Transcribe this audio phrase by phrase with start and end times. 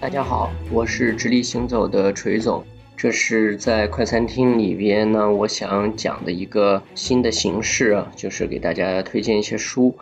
[0.00, 2.64] 大家好，我是直立行走的锤总。
[2.96, 9.94] 这是在快餐厅里边呢，我想讲的一个新的形式啊，就是给大家推荐一些书。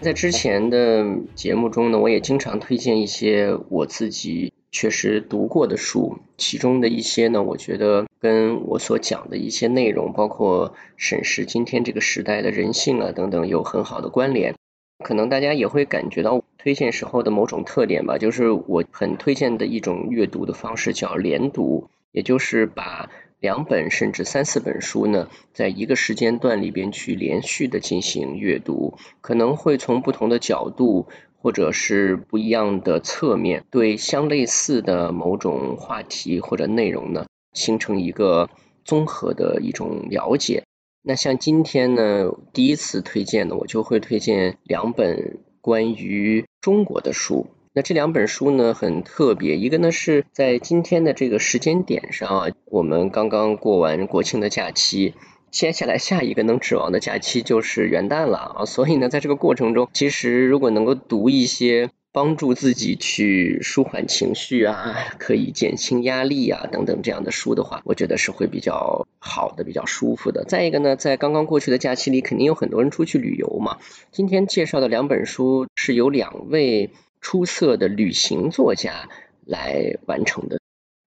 [0.00, 1.06] 在之前的
[1.36, 14.56] 节目中呢，我也经常推荐一些我自己确实读过的书，其中的一些呢，我觉得跟我所讲的一些内容，包括审视今天这个时代的人性啊等等，有很好的关联。
[15.04, 31.06] 可能大家也会感觉到推荐时候的某种特点吧，就是我很推荐的一种阅读的方式叫连读，也就是把两本甚至三四本书呢，在一个时间段里边去连续的进行阅读，可能会从不同的角度
[31.36, 38.48] 或者是不一样的侧面，对相类似的某种话题或者内容呢，形成一个
[38.86, 40.62] 综合的一种了解。
[41.02, 47.46] 那像今天呢，第一次推荐的，我就会推荐两本关于中国的书。
[47.72, 55.14] 那这两本书呢，很特别，一个呢是在今天的这个时间点上啊，我们刚刚过完国庆的假期，
[55.50, 61.88] 接下来下一个能指望的假期就是元旦了啊，所以呢，在这个过程中，其实如果能够读一些。
[62.14, 70.44] 帮助自己去舒缓情绪啊，可以减轻压力啊，等等这样的书的话，我觉得是会比较好的，比较舒服的。
[70.44, 73.78] 再一个呢，在刚刚过去的假期里，肯定有很多人出去旅游嘛。
[74.12, 79.08] 今天介绍的两本书是由两位出色的旅行作家
[79.44, 80.60] 来完成的。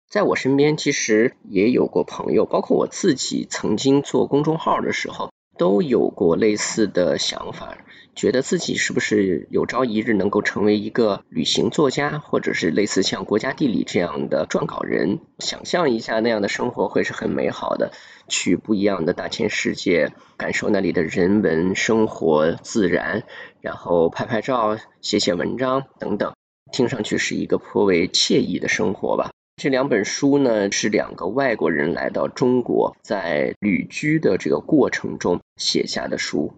[0.09, 5.31] 在我身边，其实也有过朋友，包括我自己曾经做公众号的时候。
[5.57, 7.77] 都有过类似的想法，
[8.15, 15.19] 觉得自己是不是有朝一日能够成为一个旅行作家，或者是类似像国家地理这样的撰稿人。
[15.39, 17.91] 想象一下那样的生活会是很美好的，
[18.27, 23.23] 去不一样的大千世界，感受那里的人文生活、自然，
[23.61, 26.33] 然后拍拍照、写写文章等等，
[26.71, 29.31] 听上去是一个颇为惬意的生活吧。
[29.57, 36.53] 这两本书呢，是两个外国人来到中国，在旅居的这个过程中写下的书。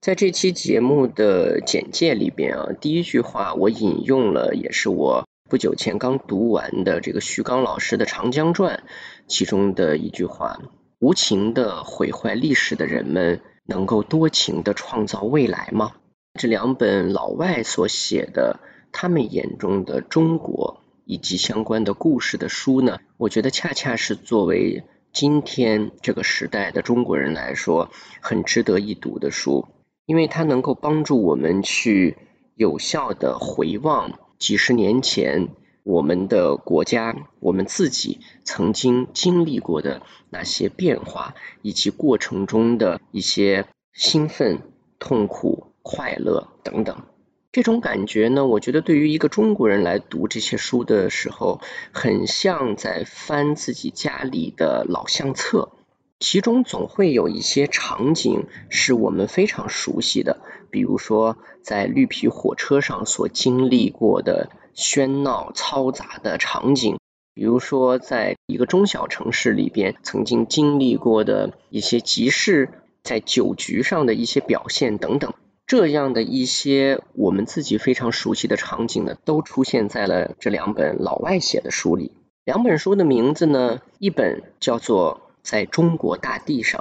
[0.00, 8.82] 在这期节目的简介里边啊，第一句话我引用了，也是我不久前刚读完的这个徐刚老师的《长江传》
[9.28, 10.58] 其中的一句话
[10.98, 15.92] ：“无情的毁坏历史的人们，能够多情的创造未来吗？”
[16.34, 18.58] 这两本老外所写的，
[18.90, 20.82] 他们眼中的中国。
[21.10, 27.90] 以及相关的故事的书呢，我觉得恰恰是作为今天这个时代的中国人来说，
[28.20, 29.66] 很值得一读的书，
[30.06, 32.16] 因为它能够帮助我们去
[32.54, 35.48] 有效的回望几十年前
[35.82, 44.60] 我们的国家、我们自己曾经经历过的那些变化，以及过程中的一些兴奋、
[45.00, 47.02] 痛苦、快乐等等。
[47.52, 55.72] 这种感觉呢，我觉得对于一个中国人来读这些书的时候，很像在翻自己家里的老相册，
[56.20, 60.38] 其中总会有一些场景是我们非常熟悉的，
[60.70, 66.98] 比如说在绿皮火车上所经历过的喧闹嘈杂的场景，
[67.34, 72.68] 比如说在一个中小城市里边曾经经历过的一些集市，
[73.02, 75.34] 在酒局上的一些表现等等。
[75.70, 82.10] 这样的一些我们自己非常熟悉的场景呢，都出现在了这两本老外写的书里。
[82.44, 86.80] 两本书的名字呢，一本叫做《在中国大地上》，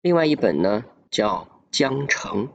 [0.00, 2.46] 另外一本呢叫《江城》。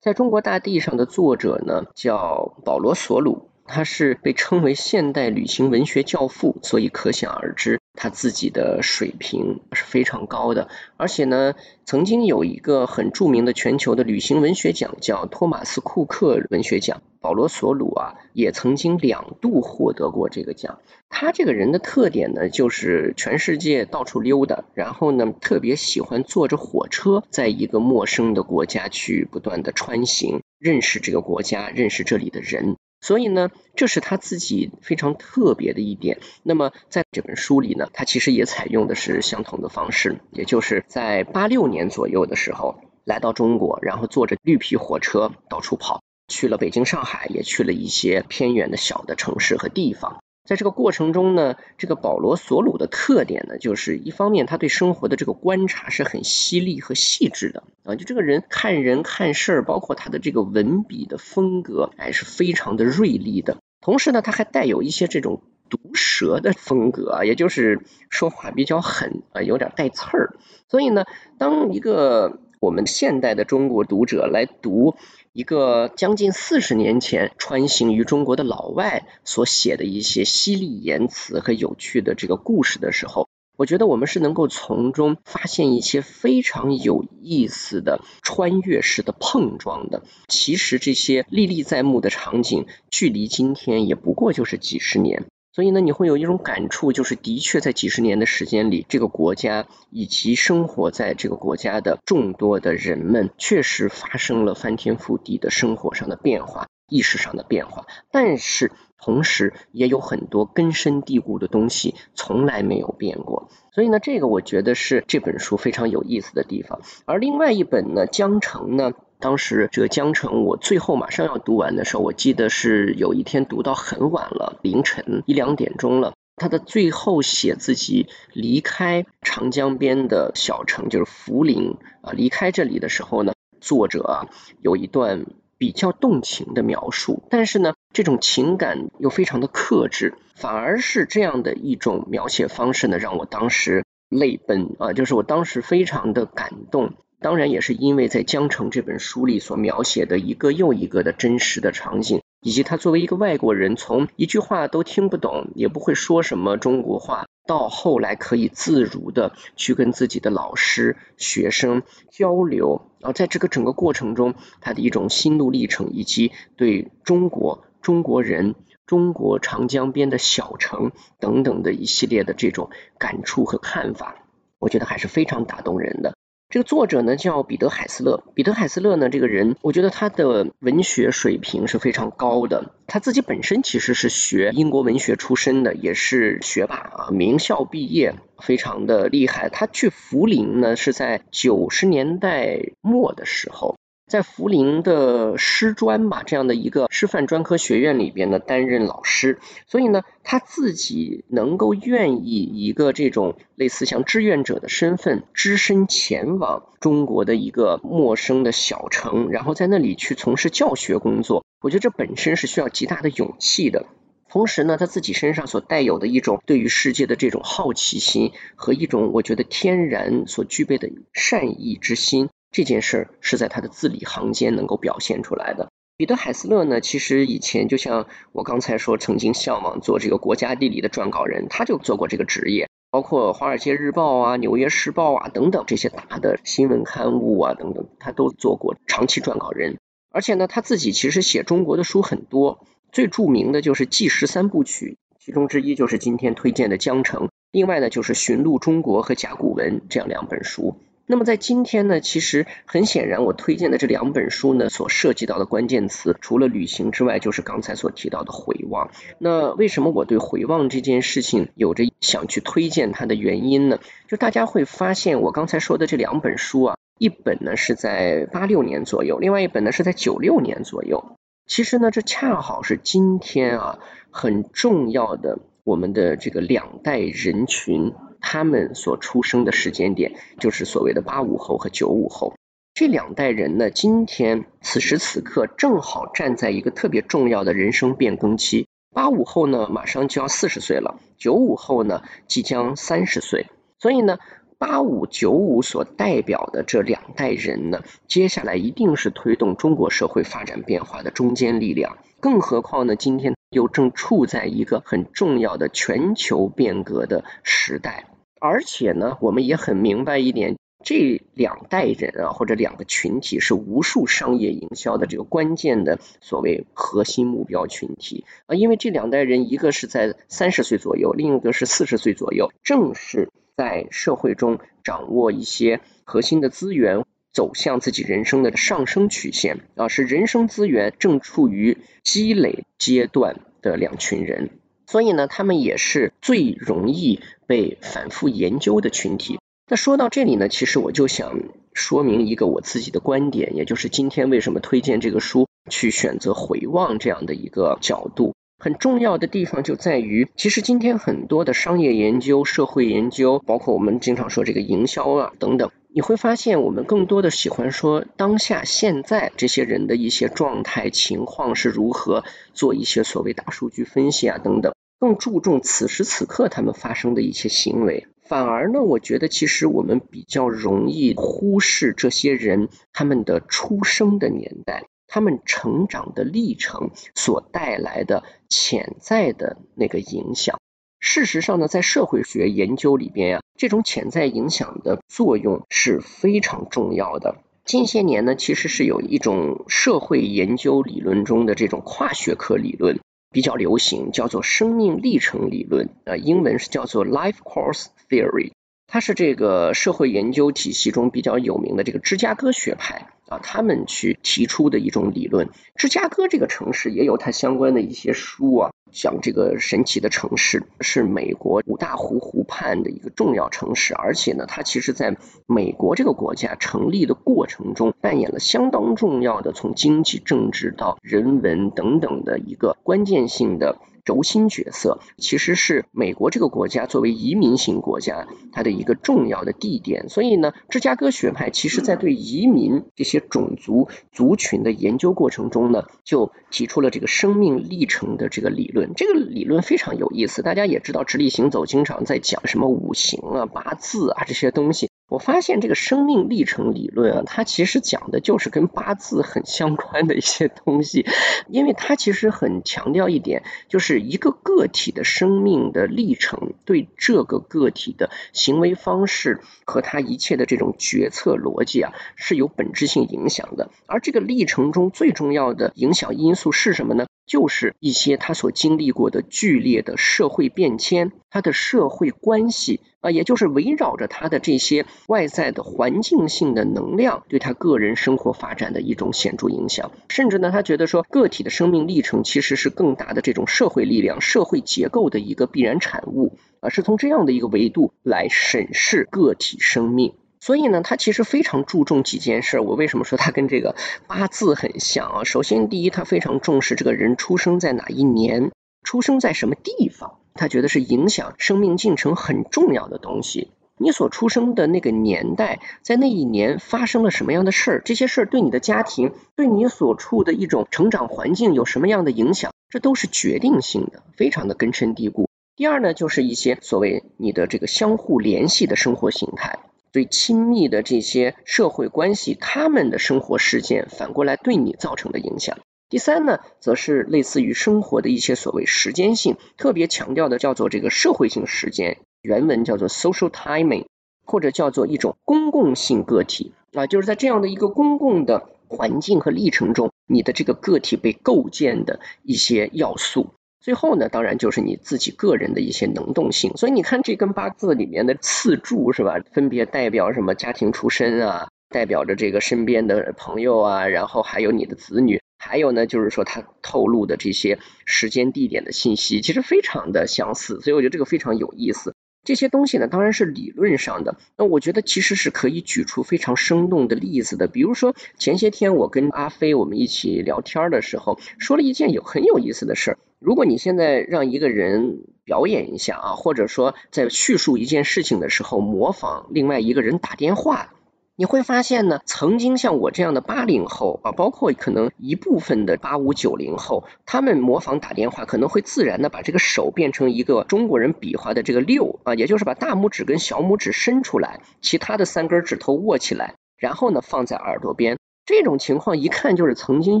[0.00, 3.50] 在中国大地上的作者呢叫保罗·索鲁。
[3.66, 10.68] 他是被称为现代旅行文学教父，所以可想而知，他自己的水平是非常高的。
[10.96, 17.02] 而且呢，曾经有一个很著名的全球的旅行文学奖，叫托马斯·库克文学奖。
[17.20, 20.80] 保罗·索鲁啊，也曾经两度获得过这个奖。
[21.08, 32.76] 他这个人的特点呢，就是全世界到处溜达，然后呢，特别喜欢坐着火车，在一个陌生的国家去不断的穿行，认识这个国家，认识这里的人。
[33.04, 36.20] 所以呢，这是他自己非常特别的一点。
[36.42, 50.23] 那么在这本书里呢，他其实也采用的是相同的方式，也就是在八六年左右的时候来到中国，然后坐着绿皮火车到处跑，去了北京、上海，也去了一些偏远的小的城市和地方。
[50.44, 63.56] 在这个过程中呢，这个保罗·索鲁的特点呢，就是一方面他对生活的这个观察是很犀利和细致的啊，就这个人看人看事儿，包括他的这个文笔的风格，哎，是非常的锐利的。
[63.80, 67.80] 同时呢，他还带有一些这种毒舌的风格啊，也就是
[68.10, 70.36] 说话比较狠啊，有点带刺儿。
[70.68, 71.06] 所以呢，
[71.38, 74.94] 当一个我们现代的中国读者来读
[75.34, 90.04] 一个将近四十年前穿行于中国的老外所写的一些犀利言辞和有趣的这个故事的时候，我觉得我们是能够从中发现一些非常有意思的穿越式的碰撞的。
[90.28, 95.24] 其实这些历历在目的场景，距离今天也不过就是几十年。
[95.54, 107.86] 所以呢，你会有一种感触，就是的确在几十年的时间里，这个国家以及生活在这个国家的众多的人们，确实发生了翻天覆地的生活上的变化、意识上的变化。
[108.10, 113.48] 但是同时，也有很多根深蒂固的东西从来没有变过。
[113.72, 116.80] 所以呢，这个我觉得是这本书非常有意思的地方。
[117.04, 118.90] 而另外一本呢，《江城》呢。
[119.24, 126.12] 当时这个江城，我最后马上要读完的时候，我记得是有一天读到很晚了，凌晨一两点钟了。
[126.36, 133.32] 他的最后写自己离开长江边的小城，就是涪陵啊，离开这里的时候呢，
[133.62, 134.28] 作者啊
[134.60, 135.24] 有一段
[135.56, 146.92] 比较动情的描述，但是呢，这种情感又非常的克制，反而是这样的一种描写方式呢，让我当时泪奔啊，就是我当时非常的感动。
[147.24, 168.54] 当然也是因为在《江城》这本书里所描写的一个又一个的真实的场景，以及他作为一个外国人，从一句话都听不懂，也不会说什么中国话，到后来可以自如的去跟自己的老师、学生交流，然后在这个整个过程中，他的一种心路历程，以及对中国、中国人、
[168.84, 172.68] 中国长江边的小城等等的一系列的这种
[172.98, 174.26] 感触和看法，
[174.58, 176.12] 我觉得还是非常打动人的。
[176.50, 182.74] 这个作者呢叫彼得海斯勒，彼得海斯勒呢这个人，我觉得他的文学水平是非常高的。
[182.86, 189.48] 他自己本身其实是学英国文学出身的，也是学霸啊，名校毕业，非常的厉害。
[189.48, 193.76] 他去福林呢是在九十年代末的时候。
[194.14, 213.86] 在涪陵的师专吧这样的一个师范专科学院里边呢担任老师，所以呢他自己能够愿意一个这种类似像志愿者的身份，只身前往中国的一个陌生的小城，然后在那里去从事教学工作，我觉得这本身是需要极大的勇气的。
[214.28, 222.28] 同时呢，他自己身上所带有的一种对于世界的这种好奇心和一种我觉得天然所具备的善意之心。
[222.54, 225.70] 这件事儿是在他的字里行间能够表现出来的。
[225.96, 239.78] 彼得海斯勒呢，其实以前就像我刚才说，曾经向往做这个国家地理的撰稿人，他就做过这个职业，包括《华尔街日报》啊、《纽约时报》啊等等这些大的新闻刊物啊等等，他都做过长期撰稿人。
[240.10, 250.76] 而且呢，他自己其实写中国的书很多，最著名的就是《纪实三部曲》，其中之一就是今天推荐的《江城》，另外呢就是《寻路中国》和《甲骨文》这样两本书。
[251.06, 258.90] 那么在今天呢，其实很显然，我推荐的这两本书呢，所涉及到的关键词，除了旅行之外，就是刚才所提到的回望。
[259.18, 263.80] 那为什么我对回望这件事情有着想去推荐它的原因呢？
[264.08, 271.16] 就大家会发现，我刚才说的这两本书啊，一本呢是在八六年左右，另外一本呢是在九六年左右。
[271.46, 273.78] 其实呢，这恰好是今天啊
[274.10, 277.92] 很重要的我们的这个两代人群。
[278.26, 282.32] 他们所出生的时间点，就是所谓的八五后和九五后
[282.72, 283.70] 这两代人呢。
[283.70, 288.66] 今天此时此刻，正好站在一个特别重要的人生变更期。
[288.94, 293.46] 八五后呢，马上就要四十岁了；九五后呢，即将三十岁。
[293.78, 294.18] 所以呢，
[294.56, 301.98] 八五九五所代表的这两代人呢，接下来一定是推动中国社会发展变化的中坚力量。
[302.20, 308.06] 更何况呢，今天又正处在一个很重要的全球变革的时代。
[308.46, 318.54] 而且呢，我们也很明白一点，这两代人啊，或者两个群体是无数商业营销的这个关键的所谓核心目标群体啊。
[318.54, 334.50] 因为这两代人，一个是在三十岁左右，另一个是四十岁左右，正是在社会中掌握一些核心的资源，走向自己人生的上升曲线啊，是人生资源正处于积累阶段的两群人。
[334.94, 339.40] 所以呢，他们也是最容易被反复研究的群体。
[339.68, 341.36] 那说到这里呢，其实我就想
[341.72, 348.34] 说明一个我自己的观点，也就是今天为什么推荐这个书去选择回望这样的一个角度。
[348.62, 362.22] 很重要的地方就在于，其实今天很多的商业研究、社会研究，包括我们经常说这个营销啊等等，你会发现我们更多的喜欢说当下现在这些人的一些状态情况是如何，
[362.52, 364.72] 做一些所谓大数据分析啊等等。
[365.04, 380.58] 更注重此时此刻他们发生的一些行为，反而呢，我觉得其实我们比较容易忽视这些人他们的出生的年代，他们成长的历程所带来的潜在的那个影响。
[381.00, 387.36] 事实上呢，在社会学研究里边呀，这种潜在影响的作用是非常重要的。
[387.66, 393.00] 近些年呢，其实是有一种社会研究理论中的这种跨学科理论
[393.34, 398.52] 比较流行，叫做生命历程理论，呃，英文是叫做 life course theory。
[398.94, 405.48] 它是这个社会研究体系中比较有名的这个芝加哥学派啊，他们去提出的一种理论。
[405.74, 408.70] 芝加哥这个城市也有它相关的一些书啊。
[408.92, 415.16] 讲这个神奇的城市是美国五大湖湖畔的一个重要城市，而且呢，它其实在
[415.48, 423.76] 美国这个国家成立的过程中扮演了相当重要的从经济、政治到人文等等的一个关键性的。
[424.04, 438.92] 轴心角色其实是美国这个国家作为移民型国家它的一个重要的地点，所以呢，芝加哥学派其实在对移民这些种族族群的研究过程中呢，就提出了这个生命历程的这个理论。
[438.94, 444.90] 这个理论非常有意思，大家也知道，直立行走经常在讲什么五行啊、八字啊这些东西。
[445.14, 451.06] 我发现这个生命历程理论啊，它其实讲的就是跟八字很相关的一些东西，
[451.46, 463.70] 因为它其实很强调一点，就是一个个体的生命的历程对这个个体的行为方式和他一切的这种决策逻辑啊是有本质性影响的。
[463.86, 467.06] 而这个历程中最重要的影响因素是什么呢？
[467.26, 479.90] 就是一些他所经历过的剧烈的社会变迁，他的社会关系啊，也就是围绕着他的这些外在的环境性的能量，对他个人生活发展的一种显著影响。
[480.08, 490.14] 甚至呢，他觉得说，个体的生命历程其实是更大的这种社会力量、社会结构的一个必然产物啊，是从这样的一个维度来审视个体生命。
[490.44, 492.60] 所以呢，他其实非常注重几件事。
[492.60, 495.24] 我为什么说他跟这个八字很像啊？
[495.24, 498.50] 首先，第一，他非常重视这个人出生在哪一年，
[498.82, 503.52] 出生在什么地方，他觉得是影响生命进程很重要的东西。
[503.78, 515.26] 你所出生的那个年代，在那一年发生了什么样的事儿，这些事儿对你的家庭，对你所处的一种成长环境有什么样的影响，这都是决定性的，非常的根深蒂固。
[515.56, 519.58] 第二呢，就是一些所谓你的这个相互联系的生活形态。
[519.94, 525.60] 最亲密的这些社会关系，他们的生活事件反过来对你造成的影响。
[525.88, 533.84] 第三呢，则是类似于生活的一些所谓时间性，特别强调的叫做这个社会性时间，原文叫做 social timing，
[534.26, 543.28] 或者叫做一种公共性个体啊，就是在这样的一个公共的环境和历程中，你的这个个体被构建的一些要素。
[543.64, 546.54] 最后呢，当然就是你自己个人的一些能动性。
[546.58, 549.18] 所以你看这根八字里面的四柱是吧？
[549.32, 550.34] 分别代表什么？
[550.34, 560.60] 家庭出身啊，代表着这个身边的朋友啊，然后还有你的子女，还有呢就是说他透露的这些时间地点的信息，其实非常的相似。
[560.60, 561.93] 所以我觉得这个非常有意思。
[562.24, 564.16] 这些东西呢，当然是理论上的。
[564.36, 567.46] 那我觉得其实是可以举出非常生动的例子的。
[567.46, 572.98] 比如说前些天我跟阿飞我们一起聊天的时候，说了一件有很有意思的事儿。
[573.18, 580.74] 如果你现在让一个人表演一下啊，或者说在叙述一件事情的时候模仿另外一个人打电话。
[581.16, 597.96] 你会发现呢，曾经像我这样的八零后啊，包括可能一部分的八五九零后，他们模仿打电话，可能会自然的把这个手变成一个中国人比划的这个六啊，也就是把大拇指跟小拇指伸出来，其他的三根指头握起来，然后呢放在耳朵边。
[598.26, 600.00] 这种情况一看就是曾经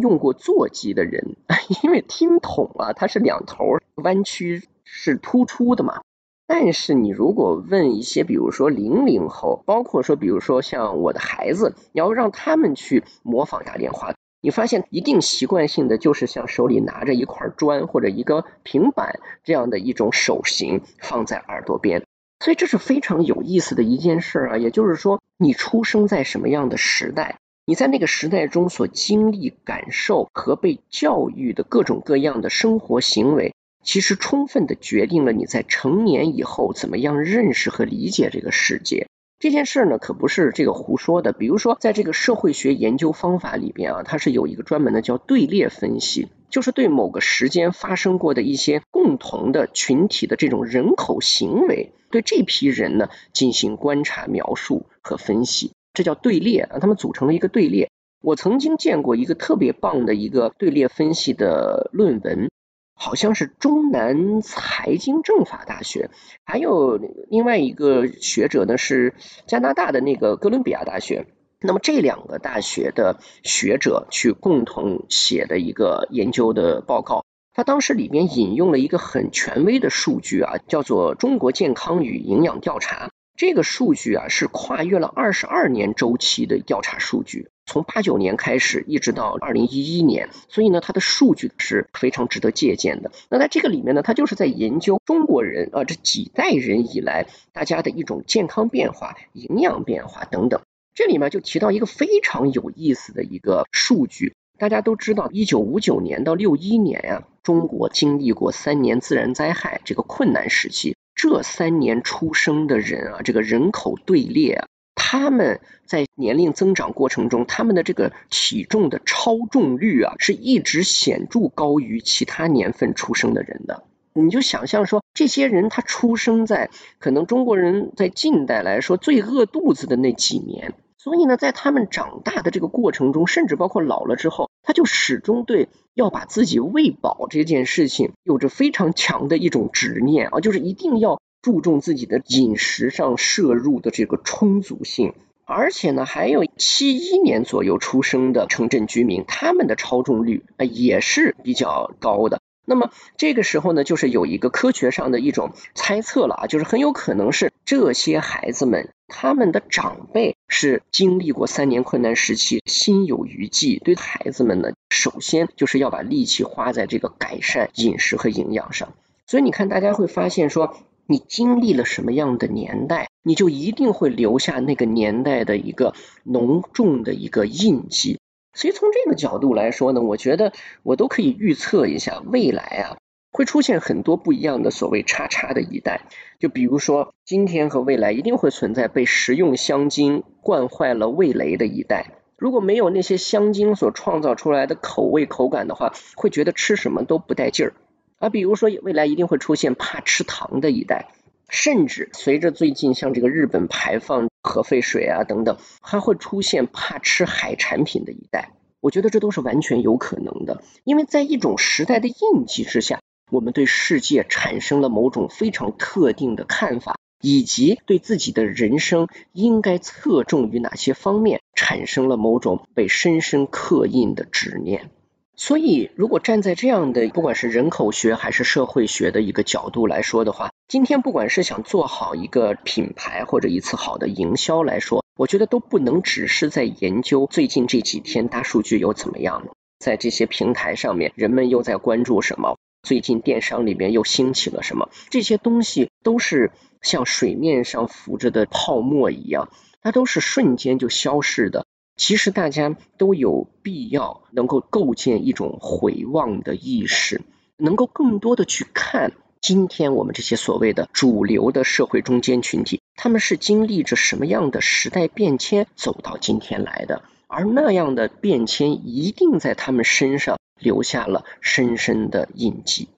[0.00, 1.36] 用过座机的人，
[1.84, 6.00] 因为听筒啊，它是两头弯曲是突出的嘛。
[6.46, 22.04] 但是你如果问一些，比如说零零后，包括说，比如说像我的孩子，你要让他们去模仿打电话，你发现一定习惯性的就是像手里拿着一块砖或者一个平板这样的一种手型放在耳朵边，
[22.40, 24.58] 所以这是非常有意思的一件事啊。
[24.58, 33.54] 也就是说，你出生在什么样的时代，你在那个时代中所经历、感受和被教育的各种各样的生活行为。
[33.84, 39.06] 其实充分的决定了你在成年以后怎么样认识和理解这个世界。
[39.38, 41.32] 这件事呢，可不是这个胡说的。
[41.32, 56.78] 比如说，在这个社会学研究方法里边啊，它是有一个专门的叫队列分析，就是对某个时间发生过的一些共同的群体的这种人口行为，对这批人呢进行观察、描述和分析，这叫队列啊。
[56.78, 57.90] 他们组成了一个队列。
[58.22, 62.48] 我曾经见过一个特别棒的一个队列分析的论文。
[62.94, 66.10] 好像是中南财经政法大学，
[66.44, 66.96] 还有
[67.28, 69.14] 另外一个学者呢是
[69.46, 71.26] 加拿大的那个哥伦比亚大学。
[71.60, 77.24] 那么这两个大学的学者去共同写的一个研究的报告，
[77.54, 83.06] 他当时里面引用了一个很权威的数据啊，叫做《中国健康与营养调查》。
[83.36, 93.10] 这个数据啊是跨越了二十二年周期的调查数据，从八九年开始一直到二零一一年，所以呢它的数据是非常值得借鉴的。
[93.30, 100.60] 那在这个里面呢，它就是在研究中国人啊这几代人以来大家的一种健康变化、营养变化等等。
[100.94, 110.94] 这里面就提到一个非常有意思的一个数据，大家都知道，一九五九年到六一年呀，中国经历过三年自然灾害这个困难时期。
[111.16, 114.64] 这三年出生的人啊，这个人口队列，
[115.06, 123.84] 他们在年龄增长过程中，他们的这个体重的超重率啊，是一直显著高于其他年份出生的人的。
[124.14, 130.72] 你就想象说，这些人他出生在可能中国人在近代来说最饿肚子的那几年。
[130.96, 145.12] 所以呢，在他们长大的这个过程中，甚至包括老了之后，他就始终对要把自己喂饱这件事情有着非常强的一种执念啊，就是一定要注重自己的饮食上摄入的这个充足性。
[145.44, 152.40] 而且呢，还有七一年左右出生的城镇居民，他们的超重率啊也是比较高的。
[152.64, 168.94] 那么这个时候呢，就是有一个科学上的一种猜测了啊，就是很有可能是这些孩子们他们的长辈是经历过三年困难时期，心有余悸，对孩子们呢，首先就是要把力气花在这个改善饮食和营养上。
[169.26, 170.74] 所以你看，大家会发现说，
[171.06, 178.18] 你经历了什么样的年代，你就一定会留下那个年代的一个浓重的一个印记。
[178.54, 182.96] 所以从这个角度来说呢，我觉得我都可以预测一下未来啊，
[183.32, 186.02] 会出现很多不一样的所谓“叉叉”的一代。
[186.38, 192.12] 就比如说，今天和未来一定会存在被食用香精惯坏了味蕾的一代。
[192.36, 197.74] 如果没有那些香精所创造出来的口味口感的话，会觉得吃什么都不带劲儿。
[198.18, 201.08] 啊，比如说未来一定会出现怕吃糖的一代。
[201.50, 208.50] 甚至随着最近像这个日本排放核废水啊等等，还会出现怕吃海产品的一代。
[208.80, 213.00] 我觉得这都是完全有可能的，因为在一种时代的印记之下，
[213.30, 224.90] 我们对世界产生了某种非常特定的看法，以及对自己的人生应该侧重于哪些方面，产生了某种被深深刻印的执念。
[225.36, 239.48] 所以，如果站在这样的不管是人口学还是社会学的一个角度来说的话，今天不管是想做好一个品牌或者一次好的营销来说，我觉得都不能只是在研究最近这几天大数据又怎么样，
[239.80, 249.48] 在这些平台上面人们又在关注什么，最近电商里面又兴起了什么，这些东西都是像水面上浮着的泡沫一样，
[249.82, 251.66] 它都是瞬间就消逝的。
[251.96, 257.22] 其实大家都有必要能够构建一种回望的意识，
[257.56, 272.88] 能够更多的去看今天我们这些所谓的主流的社会中间群体，他们是经历着什么样的时代变迁走到今天来的，而那样的变迁一定在他们身上留下了深深的印记，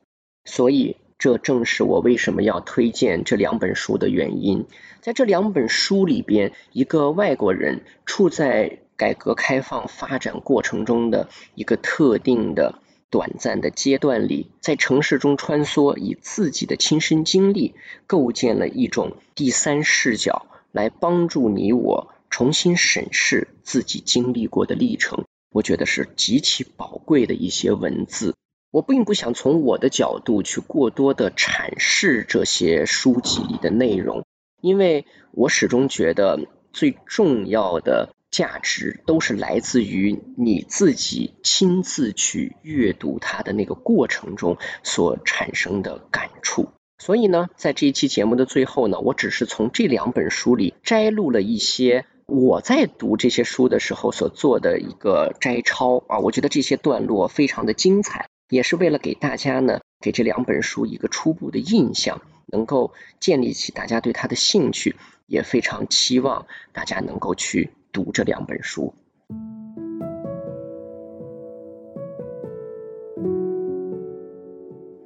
[0.45, 0.97] 所以。
[1.19, 4.67] 这正是我为什么要推荐这两本书的原因。
[5.01, 12.81] 在这两本书里边，一个外国人处在改革开放发展过程中的一个特定的
[13.11, 17.75] 短暂的阶段里，在城市中穿梭，以自己的亲身经历
[18.07, 25.25] 构建了一种第三视角，来帮助你我重新审视自己经历过的历程。
[25.53, 28.35] 我觉得是极其宝贵的一些文字。
[28.73, 34.25] 我并不想从我的角度去过多的阐释这些书籍里的内容，
[34.61, 36.41] 因为我始终觉得
[36.75, 46.68] 最重要的价值都是来自于你自己亲自去阅读它的那个过程中所产生的感触。
[46.99, 58.27] 所以呢，在这一期节目的最后呢，我只是从这两本书里摘录了一些我在读这些书的时候所做的一个摘抄啊，我觉得这些段落非常的精彩。
[58.51, 64.94] 也是为了给大家呢，给这两本书一个初步的印象，能够建立起大家对它的兴趣，
[65.27, 68.93] 也非常期望大家能够去读这两本书。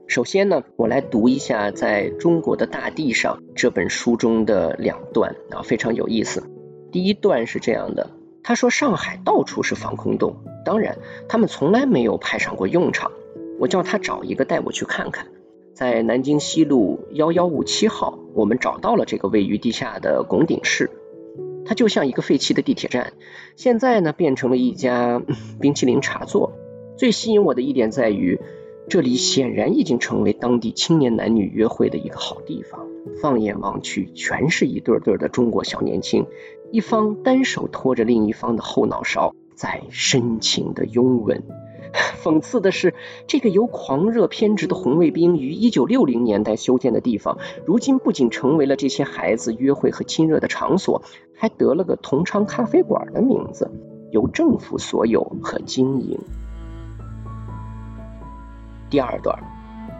[0.09, 6.43] 首先呢，我来读一下《在中国的大地上》这本书中的两段啊，非常有意思。
[6.91, 8.11] 第一段是这样的，
[8.43, 10.99] 他说：“上海到处是防空洞，当然，
[11.29, 13.13] 他们从来没有派上过用场。”
[13.61, 15.29] 我叫他找一个带我去看看。
[15.75, 20.91] 在南京西路幺幺五七号，我们找到了这个位于地下的拱顶室，
[21.71, 23.13] 它就像一个废弃的地铁站，
[23.55, 25.23] 现在呢变成了一家
[25.61, 26.53] 冰淇淋茶座。
[26.97, 28.41] 最吸引我的一点在于，
[28.89, 32.89] 这里显然已经成为当地青年男女约会的一个好地方。
[33.23, 36.27] 放眼望去，全是一对对的中国小年轻，
[36.73, 41.45] 一方单手托着另一方的后脑勺，在深情的拥吻。
[42.23, 42.95] 讽刺的是，
[43.27, 51.03] 这个由狂热偏执的红卫兵于一九六零年代修建的地方，如今不仅成为了这些孩子约会和亲热的场所，
[51.37, 53.71] 还得了个“同昌咖啡馆”的名字，
[54.11, 56.19] 由政府所有和经营。
[58.89, 59.39] 第二段，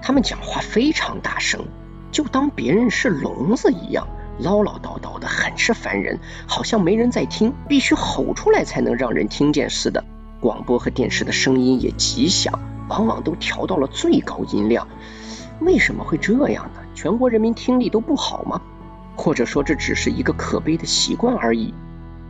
[0.03, 1.65] 他们讲话非常大声，
[2.13, 4.07] 就当别人是聋子一样，
[4.39, 10.05] 唠唠叨叨的，很是烦人，好像没人在听，必须吼出来才能让人听见似的。
[10.41, 14.89] 广播和电视的声音也极响，往往都调到了最高音量。
[15.61, 16.81] 为什么会这样呢？
[16.95, 18.61] 全国人民听力都不好吗？
[19.17, 21.75] 或者说这只是一个可悲的习惯而已？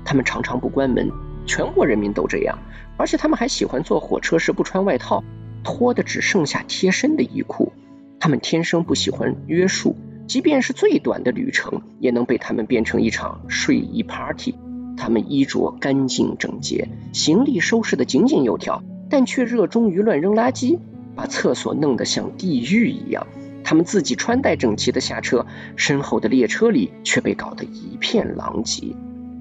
[0.05, 1.11] 他们常常不关门，
[1.46, 2.59] 全国人民都这样，
[2.96, 5.23] 而且他们还喜欢坐火车时不穿外套，
[5.62, 7.73] 脱的只剩下贴身的衣裤。
[8.18, 9.96] 他们天生不喜欢约束，
[10.27, 14.57] 即便是最短的旅程，也能被他们变成一场睡衣 party。
[14.96, 20.79] 他们衣着干净整洁，行李收拾的井井有条，但却热衷于乱扔垃圾，
[21.14, 23.26] 把厕所弄得像地狱一样。
[23.62, 28.94] 他们自己穿戴整齐的下车，身后的列车里却被搞得一片狼藉。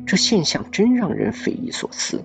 [0.06, 2.24] 这现象真让人匪夷所思。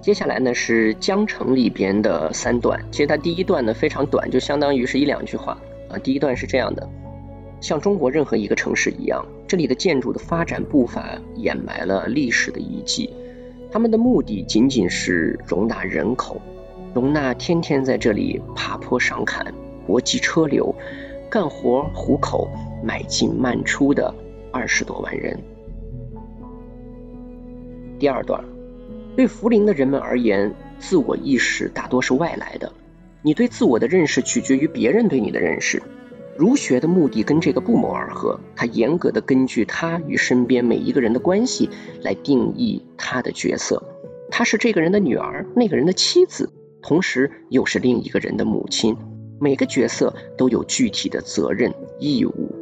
[0.00, 5.98] 接下来呢是江城里边的三段，其实它第一段呢非常短，就相当于是一两句话啊。
[5.98, 6.88] 第一段是这样的。
[7.64, 13.08] 像中国任何一个城市一样，这里的建筑的发展步伐掩埋了历史的遗迹。
[13.72, 16.38] 他们的目的仅仅是容纳人口，
[16.92, 19.54] 容纳天天在这里爬坡上坎、
[19.86, 20.74] 搏击车流、
[21.30, 22.50] 干活糊口、
[22.84, 24.14] 买进卖出的
[24.52, 25.34] 二十多万人。
[27.98, 28.44] 第二段，
[29.16, 32.70] 对福陵的人们而言，自我意识大多是外来的，
[33.22, 35.82] 你对自我的认识取决于别人对你的认识。
[36.36, 41.70] 儒学的目的跟这个不谋而合，他严格的根据他与身边每一个人的关系
[42.02, 43.82] 来定义他的角色。
[44.30, 48.96] 他是这个人的女儿，那个人的妻子，同时又是另一个人的母亲。
[49.40, 52.54] 每个角色都有具体的责任义务，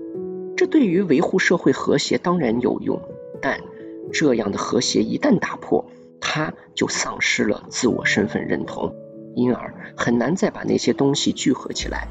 [0.56, 3.00] 这对于维护社会和谐当然有用。
[3.40, 3.61] 但
[4.12, 5.87] 这样的和谐一旦打破，
[6.20, 8.94] 他就丧失了自我身份认同，
[9.35, 12.08] 因而很难再把那些东西聚合起来。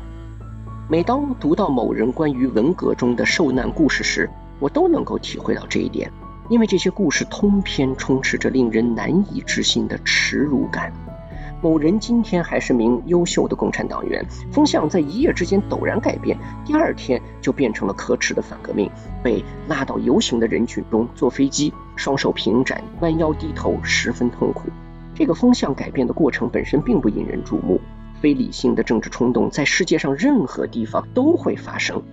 [0.92, 6.12] 每当读到某人关于文革中的受难故事时，我都能够体会到这一点，
[6.50, 10.92] 因为这些故事通篇充斥着令人难以置信的耻辱感。
[11.62, 18.92] 某人今天还是名优秀的共产党员，风向在一夜之间陡然改变，第二天就变成了可耻的反革命，
[19.24, 24.64] 被拉到游行的人群中坐飞机，双手平展，弯腰低头，十分痛苦。
[25.16, 27.80] 这个风向改变的过程本身并不引人注目。
[28.22, 32.04] 非理性的政治冲动在世界上任何地方都会发生。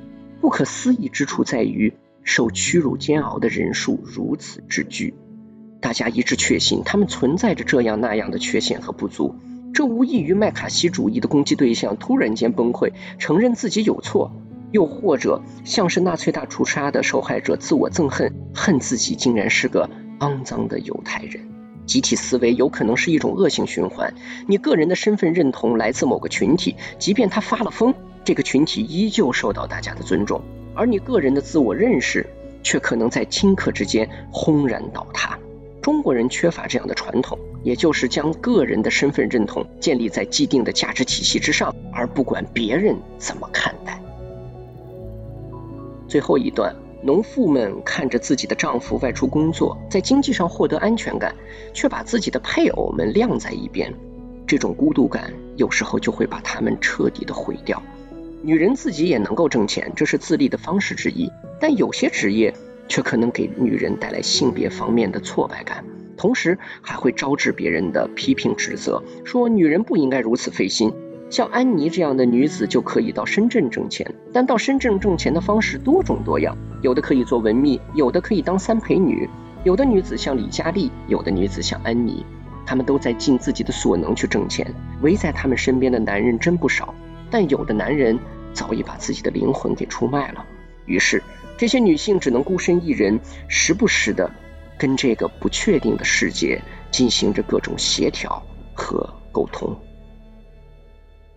[0.40, 1.92] 不可思议之处在于，
[2.22, 5.14] 受屈辱煎熬的人数如此之巨。
[5.80, 9.36] 大家一致确信他们存在着这样那样的缺陷和不足。
[9.74, 14.32] 这无异于麦卡锡主义的攻击对象突然间崩溃，承认自己有错，
[14.72, 19.90] 又或者像是纳粹大屠杀的受害者自我憎恨，恨自己竟然是个
[20.20, 21.47] 肮脏的犹太人。
[21.88, 24.12] 集体思维有可能是一种恶性循环。
[24.46, 30.38] 你个人的身份认同来自某个群体，即便他发了疯，这个群体依旧受到大家的尊重；
[30.74, 32.24] 而你个人的自我认识
[32.62, 35.38] 却可能在顷刻之间轰然倒塌。
[35.80, 43.98] 中国人缺乏这样的传统，也就是将个人的身份认同建立在既定的价值体系之上，而不管别人怎么看待。
[46.06, 46.76] 最后一段。
[47.08, 51.34] 农妇们看着自己的丈夫外出工作，在经济上获得安全感，
[51.72, 53.90] 却把自己的配偶们晾在一边。
[54.46, 57.82] 这种孤独感有时候就会把他们彻底的毁掉。
[58.42, 62.52] 女人自己也能够挣钱，这是自立的方式之一，但有些职业
[62.88, 65.82] 却可能给女人带来性别方面的挫败感，
[66.18, 70.92] 同时还会招致别人的批评指责，说女人不应该如此费心。
[71.30, 79.28] 像安妮这样的女子就可以到深圳挣钱，但到深圳挣钱的方式多种多样，有的可以做文秘，有的可以当三陪女，
[79.62, 82.24] 有的女子像李佳丽，有的女子像安妮，
[82.64, 84.74] 她们都在尽自己的所能去挣钱。
[85.02, 86.94] 围在她们身边的男人真不少，
[87.30, 88.18] 但有的男人
[88.54, 90.46] 早已把自己的灵魂给出卖了。
[90.86, 91.22] 于是，
[91.58, 94.30] 这些女性只能孤身一人，时不时的
[94.78, 99.78] 跟这个不确定的世界进行着各种协调和沟通。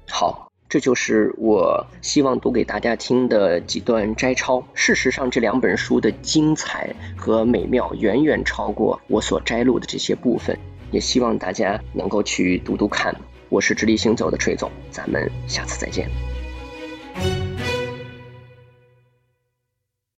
[0.08, 4.64] 好，这就是我希望读给大家听的几段摘抄。
[4.74, 10.58] 事实上，这两本书的精彩和美妙远远超过我所摘录的这些部分，
[10.92, 13.16] 也希望大家能够去读读看。
[13.50, 16.31] 我是直立行走的锤总，咱们下次再见。